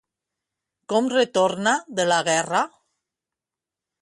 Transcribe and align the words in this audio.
Com 0.93 1.09
retorna 1.13 1.75
de 2.01 2.07
la 2.13 2.19
guerra? 2.31 2.63